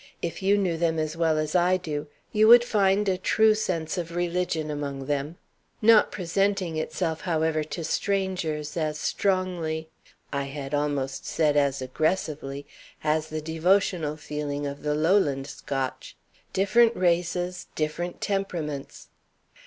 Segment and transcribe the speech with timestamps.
[0.23, 3.99] "If you knew them as well as I do, you would find a true sense
[3.99, 5.37] of religion among them;
[5.79, 9.89] not presenting itself, however, to strangers as strongly
[10.33, 12.65] I had almost said as aggressively
[13.03, 16.17] as the devotional feeling of the Lowland Scotch.
[16.51, 19.09] Different races, different temperaments."